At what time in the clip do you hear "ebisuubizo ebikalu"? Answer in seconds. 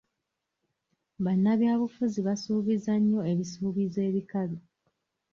3.31-4.57